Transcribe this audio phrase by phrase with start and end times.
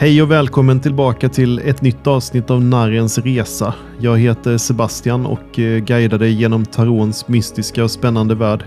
[0.00, 3.74] Hej och välkommen tillbaka till ett nytt avsnitt av Narrens Resa.
[3.98, 8.64] Jag heter Sebastian och eh, guidar dig genom Tarons mystiska och spännande värld.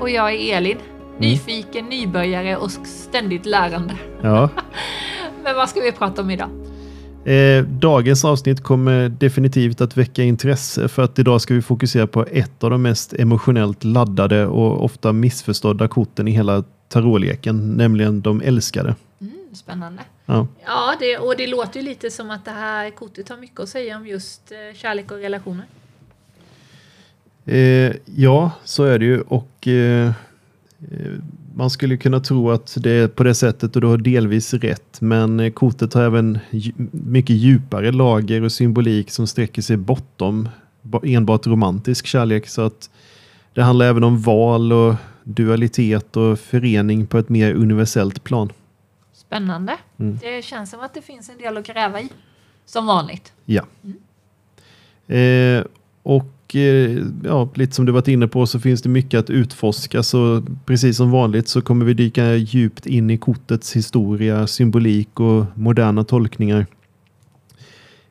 [0.00, 0.76] Och jag är Elin.
[1.18, 3.94] Nyfiken, nybörjare och ständigt lärande.
[4.22, 4.48] Ja.
[5.44, 6.48] Men vad ska vi prata om idag?
[7.24, 12.24] Eh, dagens avsnitt kommer definitivt att väcka intresse för att idag ska vi fokusera på
[12.32, 18.40] ett av de mest emotionellt laddade och ofta missförstådda korten i hela tarotleken, nämligen de
[18.40, 18.94] älskade.
[19.20, 20.02] Mm, spännande.
[20.26, 20.46] Ja.
[20.64, 23.68] Ja, det, och det låter ju lite som att det här kortet har mycket att
[23.68, 25.64] säga om just eh, kärlek och relationer.
[27.44, 30.06] Eh, ja, så är det ju och eh,
[30.90, 31.12] eh,
[31.54, 35.00] man skulle kunna tro att det är på det sättet och du har delvis rätt.
[35.00, 36.38] Men eh, kortet har även
[36.90, 40.48] mycket djupare lager och symbolik som sträcker sig bortom
[40.82, 42.48] ba- enbart romantisk kärlek.
[42.48, 42.90] Så att
[43.54, 44.94] det handlar även om val och
[45.24, 48.52] dualitet och förening på ett mer universellt plan.
[49.34, 49.76] Spännande.
[49.98, 50.18] Mm.
[50.22, 52.08] Det känns som att det finns en del att gräva i.
[52.64, 53.32] Som vanligt.
[53.44, 53.62] Ja.
[55.14, 55.64] Eh,
[56.02, 60.02] och eh, ja, lite som du varit inne på så finns det mycket att utforska.
[60.02, 65.44] Så precis som vanligt så kommer vi dyka djupt in i kortets historia, symbolik och
[65.54, 66.66] moderna tolkningar.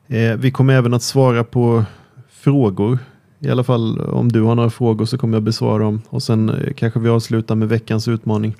[0.06, 1.84] Eh, vi kommer även att svara på
[2.30, 2.98] frågor.
[3.38, 6.02] I alla fall om du har några frågor så kommer jag besvara dem.
[6.08, 8.54] Och sen eh, kanske vi avslutar med veckans utmaning.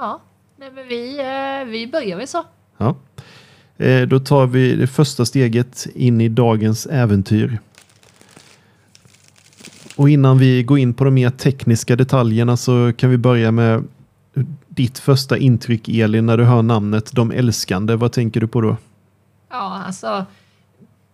[0.00, 0.20] Ja,
[0.56, 2.44] nej, men vi, eh, vi börjar väl så.
[2.76, 2.96] Ja.
[3.76, 7.58] Eh, Då tar vi det första steget in i dagens äventyr.
[9.96, 13.84] Och innan vi går in på de mer tekniska detaljerna så kan vi börja med
[14.68, 17.96] ditt första intryck Elin när du hör namnet De älskande.
[17.96, 18.76] Vad tänker du på då?
[19.50, 20.24] Ja, alltså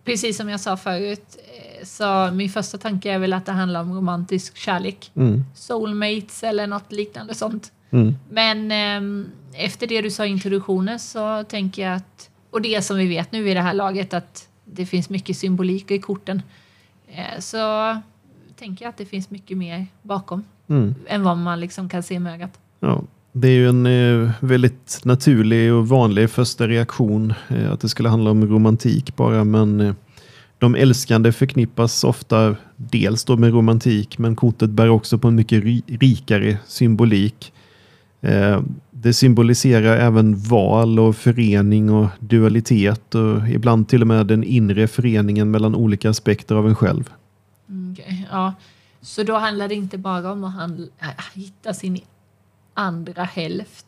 [0.03, 3.81] precis som jag sa förut eh, så min första tanke är väl att det handlar
[3.81, 5.11] om romantisk kärlek.
[5.15, 5.43] Mm.
[5.55, 7.71] Soulmates eller något liknande sånt.
[7.91, 8.15] Mm.
[8.29, 12.97] Men ehm, efter det du sa i introduktionen så tänker jag att, och det som
[12.97, 16.41] vi vet nu i det här laget, att det finns mycket symbolik i korten.
[17.07, 17.57] Eh, så
[18.59, 20.95] tänker jag att det finns mycket mer bakom Mm.
[21.07, 22.59] än vad man liksom kan se med ögat.
[22.79, 23.01] Ja,
[23.31, 28.09] det är ju en eh, väldigt naturlig och vanlig första reaktion eh, att det skulle
[28.09, 29.93] handla om romantik bara, men eh,
[30.57, 35.63] de älskande förknippas ofta dels då med romantik, men kortet bär också på en mycket
[35.63, 37.53] ri- rikare symbolik.
[38.21, 38.61] Eh,
[38.91, 44.87] det symboliserar även val och förening och dualitet och ibland till och med den inre
[44.87, 47.09] föreningen mellan olika aspekter av en själv.
[47.69, 48.53] Mm, okej, ja.
[49.01, 51.99] Så då handlar det inte bara om att handla, äh, hitta sin
[52.73, 53.85] andra hälft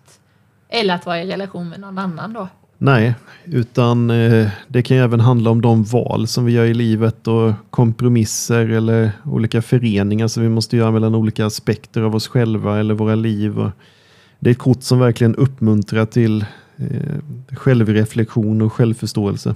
[0.70, 2.48] eller att vara i relation med någon annan då?
[2.78, 3.16] Nej,
[3.46, 7.28] utan eh, det kan ju även handla om de val som vi gör i livet
[7.28, 12.80] och kompromisser eller olika föreningar som vi måste göra mellan olika aspekter av oss själva
[12.80, 13.60] eller våra liv.
[13.60, 13.72] Och
[14.40, 16.46] det är ett kort som verkligen uppmuntrar till
[16.78, 17.18] eh,
[17.50, 19.56] självreflektion och självförståelse.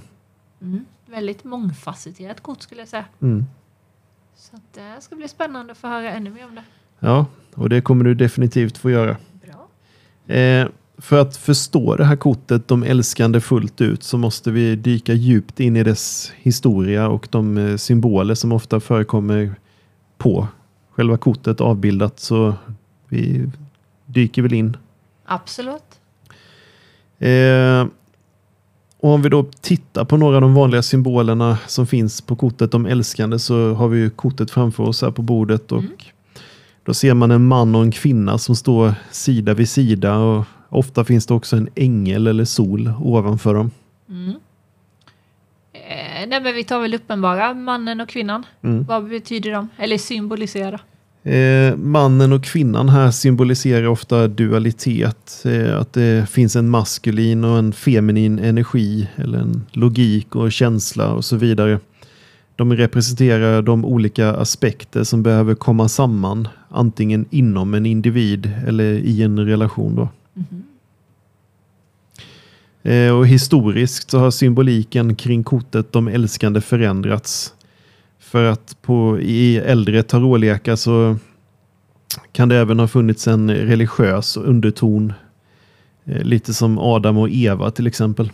[0.62, 0.84] Mm.
[1.06, 3.04] Väldigt mångfacetterat kort skulle jag säga.
[3.20, 3.44] Mm.
[4.36, 6.64] Så att det ska bli spännande att få höra ännu mer om det.
[6.98, 9.16] Ja, och det kommer du definitivt få göra.
[9.46, 10.34] Bra.
[10.34, 15.12] Eh, för att förstå det här kortet, de älskande fullt ut, så måste vi dyka
[15.12, 19.54] djupt in i dess historia och de eh, symboler som ofta förekommer
[20.18, 20.48] på
[20.90, 22.20] själva kortet avbildat.
[22.20, 22.54] Så
[23.08, 23.50] vi
[24.12, 24.76] dyker väl in.
[25.24, 26.00] Absolut.
[27.18, 27.86] Eh,
[29.00, 32.72] och om vi då tittar på några av de vanliga symbolerna som finns på kortet,
[32.72, 35.72] de älskande, så har vi ju kortet framför oss här på bordet.
[35.72, 35.92] Och Mm.
[36.84, 40.16] Då ser man en man och en kvinna som står sida vid sida.
[40.18, 43.70] och Ofta finns det också en ängel eller sol ovanför dem.
[44.08, 44.28] Mm.
[45.72, 48.46] Eh, nej men vi tar väl uppenbara, mannen och kvinnan.
[48.62, 48.84] Mm.
[48.84, 49.68] Vad betyder de?
[49.78, 50.80] Eller symbolisera?
[51.24, 55.42] Eh, mannen och kvinnan här symboliserar ofta dualitet.
[55.44, 61.12] Eh, att det finns en maskulin och en feminin energi eller en logik och känsla
[61.12, 61.78] och så vidare.
[62.56, 69.22] De representerar de olika aspekter som behöver komma samman antingen inom en individ eller i
[69.22, 69.96] en relation.
[69.96, 70.08] Då.
[70.34, 70.62] Mhm.
[72.82, 77.54] Eh, och historiskt så har symboliken kring kortet de älskande förändrats.
[78.32, 81.16] För att på, i äldre tarotlekar så
[82.32, 85.12] kan det även ha funnits en religiös underton.
[86.04, 88.30] Eh, lite som Adam och Eva till exempel.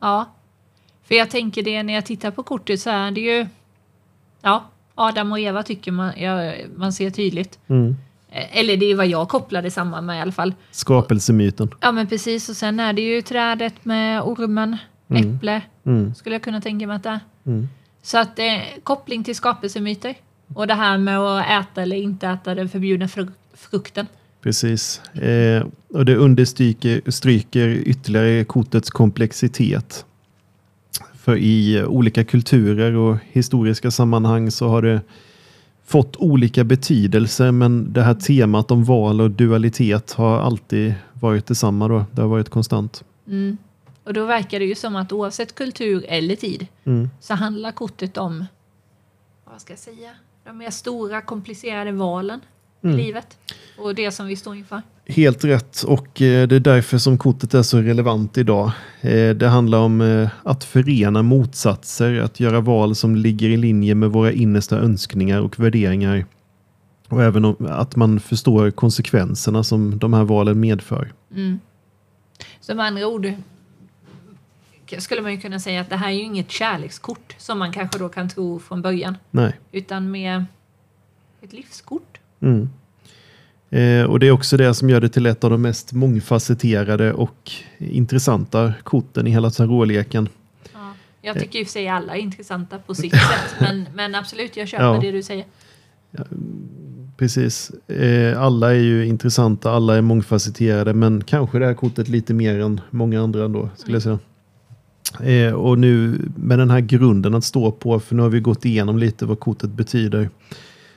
[0.00, 0.24] Ja.
[1.08, 3.46] För jag tänker det när jag tittar på kortet så är det ju...
[4.42, 4.64] Ja,
[4.94, 7.58] Adam och Eva tycker man, ja, man ser tydligt.
[7.66, 7.96] Mm.
[8.30, 10.54] Eh, Eller det är vad jag kopplade samman med i alla fall.
[10.70, 11.68] Skapelsemyten.
[11.80, 14.76] Ja men precis och sen är det ju trädet med ormen,
[15.08, 15.36] Mm.
[15.36, 16.14] äpple, Mm.
[16.14, 17.20] skulle jag kunna tänka mig att det är.
[17.46, 17.68] Mm.
[18.04, 18.44] Så att eh,
[18.82, 20.14] koppling till skapelsemyter.
[20.54, 24.06] Och det här med att äta eller inte äta den förbjudna fruk- frukten.
[24.42, 25.00] Precis.
[25.14, 30.04] Eh, och det understryker stryker ytterligare kortets komplexitet.
[31.14, 35.00] För i olika kulturer och historiska sammanhang så har det
[35.86, 41.88] fått olika betydelser men det här temat om val och dualitet har alltid varit detsamma
[41.88, 42.04] då.
[42.12, 43.04] Det har varit konstant.
[43.26, 43.56] Mm.
[44.04, 47.10] Och då verkar det ju som att oavsett kultur eller tid Mm.
[47.20, 48.44] så handlar kortet om,
[49.44, 50.10] vad ska jag säga,
[50.44, 52.40] de mer stora komplicerade valen
[52.82, 52.98] Mm.
[53.00, 53.38] i livet.
[53.78, 54.82] Och det som vi står inför.
[55.06, 58.70] Helt rätt och eh, det är därför som kortet är så relevant idag.
[59.00, 63.94] Eh, Det handlar om eh, att förena motsatser, att göra val som ligger i linje
[63.94, 66.26] med våra innersta önskningar och värderingar.
[67.08, 71.12] Och även om att man förstår konsekvenserna som de här valen medför.
[71.34, 71.58] Mm.
[72.60, 73.32] Så med andra ord
[75.00, 77.98] skulle man ju kunna säga att det här är ju inget kärlekskort som man kanske
[77.98, 79.16] då kan tro från början.
[79.30, 79.52] Nej.
[79.72, 80.46] Utan mer
[81.42, 82.18] ett livskort.
[82.40, 82.68] Mm.
[83.70, 87.12] Eh, och det är också det som gör det till ett av de mest mångfacetterade
[87.12, 90.28] och intressanta korten i hela tarotleken.
[90.72, 90.92] Ja.
[91.20, 93.54] Jag tycker i och för sig alla är intressanta på sitt sätt.
[93.60, 95.00] Men, men absolut, jag köper Ja.
[95.00, 95.44] det du säger.
[97.16, 97.70] Precis.
[97.70, 102.60] Eh, alla är ju intressanta, alla är mångfacetterade, men kanske det här kortet lite mer
[102.60, 104.18] än många andra ändå, skulle jag säga.
[105.22, 108.64] Eh, och nu med den här grunden att stå på, för nu har vi gått
[108.64, 110.30] igenom lite vad kortet betyder,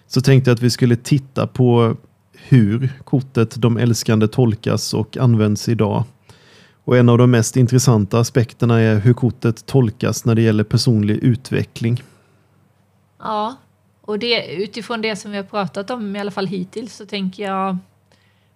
[0.07, 1.95] så tänkte jag att vi skulle titta på
[2.33, 6.03] hur kortet De älskande tolkas och används idag.
[6.83, 11.15] Och en av de mest intressanta aspekterna är hur kortet tolkas när det gäller personlig
[11.15, 12.03] utveckling.
[13.19, 13.55] Ja,
[14.01, 17.43] och det, utifrån det som vi har pratat om i alla fall hittills så tänker
[17.43, 17.77] jag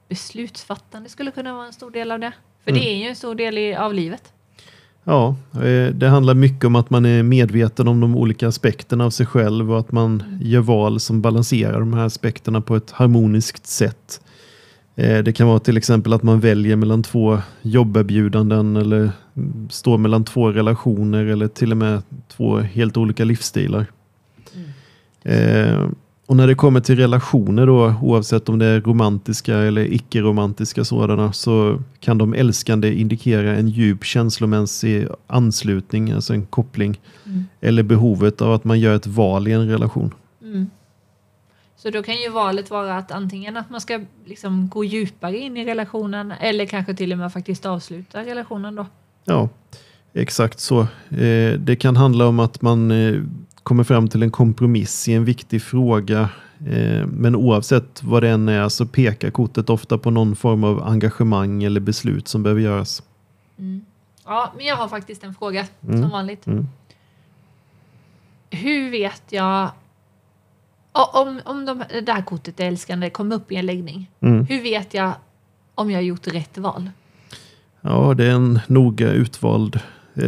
[0.09, 2.33] beslutsfattande skulle kunna vara en stor del av det.
[2.63, 4.33] För det är ju en stor del i, av livet.
[5.03, 9.09] Ja, eh, det handlar mycket om att man är medveten om de olika aspekterna av
[9.09, 13.67] sig själv och att man gör val som balanserar de här aspekterna på ett harmoniskt
[13.67, 14.21] sätt.
[14.95, 19.97] Eh, Det kan vara till exempel att man väljer mellan två jobberbjudanden eller mm, står
[19.97, 23.85] mellan två relationer eller till och med två helt olika livsstilar.
[25.23, 25.87] Eh,
[26.31, 31.33] Och när det kommer till relationer då, oavsett om det är romantiska eller icke-romantiska sådana,
[31.33, 37.45] så kan de älskande indikera en djup känslomässig anslutning, alltså en koppling, Mm.
[37.61, 40.13] eller behovet av att man gör ett val i en relation.
[40.41, 40.69] Mm.
[41.77, 45.57] Så då kan ju valet vara att antingen att man ska liksom gå djupare in
[45.57, 48.85] i relationen eller kanske till och med faktiskt avsluta relationen då.
[49.25, 49.49] Ja,
[50.13, 50.79] exakt så.
[51.09, 53.21] Eh, Det kan handla om att man eh,
[53.63, 56.29] kommer fram till en kompromiss i en viktig fråga.
[56.67, 60.83] Eh, Men oavsett vad det än är så pekar kortet ofta på någon form av
[60.83, 63.03] engagemang eller beslut som behöver göras.
[64.25, 66.01] Ja, men jag har faktiskt en fråga Mm.
[66.01, 66.47] som vanligt.
[66.47, 66.67] Mm.
[68.49, 69.69] Hur vet jag
[70.91, 74.11] om, om de, det där kortet är älskande kommer upp i en läggning?
[74.19, 74.45] Mm.
[74.45, 75.11] Hur vet jag
[75.75, 76.89] om jag har gjort rätt val?
[77.81, 79.79] Ja, det är en noga utvald,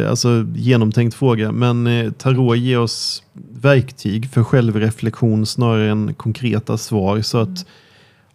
[0.08, 1.52] alltså genomtänkt fråga.
[1.52, 7.22] Men eh, tarot ger oss verktyg för självreflektion snarare än konkreta svar.
[7.22, 7.66] Så att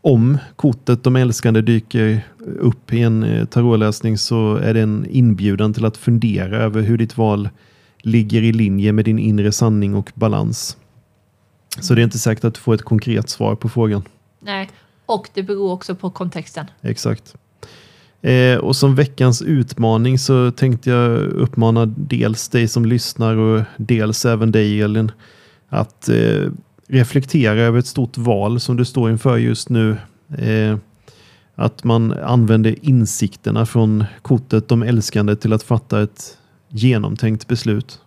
[0.02, 2.22] om kortet de älskande dyker
[2.60, 6.98] upp i en eh, tarotläsning så är det en inbjudan till att fundera över hur
[6.98, 7.50] ditt val
[8.02, 10.78] ligger i linje med din inre sanning och balans.
[11.80, 14.04] Så det är inte säkert att du får ett konkret svar på frågan.
[14.40, 14.70] Nej,
[15.06, 16.66] och det beror också på kontexten.
[16.82, 17.36] Exakt.
[18.22, 24.26] Eh, och som veckans utmaning så tänkte jag uppmana dels dig som lyssnar och dels
[24.26, 25.12] även dig Elin
[25.70, 26.52] att eh,
[26.88, 29.98] reflektera över ett stort val som du står inför just nu.
[30.38, 30.78] Eh,
[31.56, 36.38] att man använder insikterna från kortet de älskande till att fatta ett
[36.70, 38.02] genomtänkt beslut.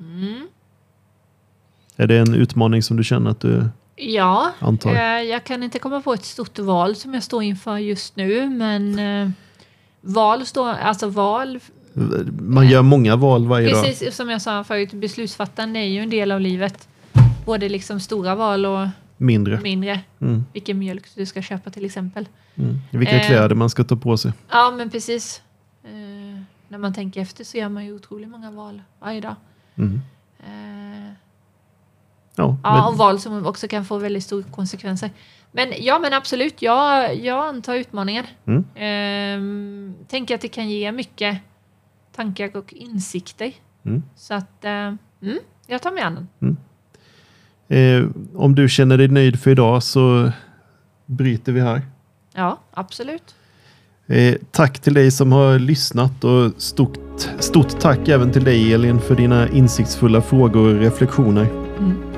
[0.00, 0.46] Mm.
[1.96, 3.68] Är det en utmaning som du känner att du
[4.02, 4.94] Ja, antar?
[4.94, 8.48] eh, jag kan inte komma på ett stort val som jag står inför just nu,
[8.50, 9.30] men eh,
[10.00, 11.60] val står, alltså val,
[12.40, 13.84] Man gör många val varje dag.
[13.84, 16.88] precis som jag sa förut, beslutsfattande är ju en del av livet.
[17.46, 19.60] Både liksom stora val och Mindre.
[19.60, 20.00] mindre.
[20.20, 22.28] Mm, Vilken mjölk du ska köpa till exempel.
[22.54, 22.78] mm.
[22.90, 23.26] Vilka Eh.
[23.26, 24.32] kläder man ska ta på sig.
[24.50, 25.42] Ja, men precis.
[25.84, 29.34] Eh, när man tänker efter så gör man ju otroligt många val varje dag.
[29.76, 30.00] Mm.
[32.40, 35.10] Ja, Ja, och men, val som också kan få väldigt stora konsekvenser.
[35.52, 38.24] Men ja, men absolut, jag, jag antar utmaningen.
[38.46, 38.64] Mm.
[38.74, 41.38] Ehm, tänker att det kan ge mycket
[42.16, 43.52] tankar och insikter.
[43.84, 44.02] Mm.
[44.16, 46.56] Så att, eh, mm, jag tar med den.
[47.68, 50.32] eh, om du känner dig nöjd för idag så
[51.06, 51.82] bryter vi här.
[52.34, 53.34] Ja, absolut.
[54.06, 56.98] Eh, tack till dig som har lyssnat och stort,
[57.38, 61.46] stort tack även till dig Elin för dina insiktsfulla frågor och reflektioner.
[61.78, 62.09] Mm,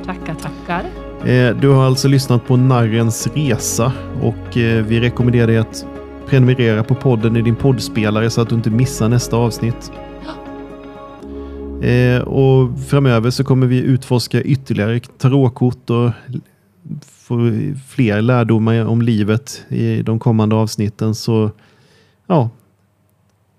[1.61, 5.87] Du har alltså lyssnat på Narrens Resa och eh, vi rekommenderar dig att
[6.27, 9.93] prenumerera på podden i din poddspelare så att du inte missar nästa avsnitt.
[11.83, 16.11] Eh, Och framöver så kommer vi utforska ytterligare tarotkort och
[17.03, 17.53] få
[17.89, 21.15] fler lärdomar om livet i de kommande avsnitten.
[21.15, 21.51] Så
[22.27, 22.51] ja,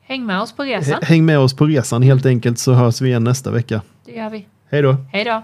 [0.01, 0.99] Häng med oss på resan.
[1.01, 3.81] häng med oss på resan helt enkelt så hörs vi igen nästa vecka.
[4.05, 4.47] Det gör vi.
[4.71, 4.95] Hej då!
[5.11, 5.43] Hej då!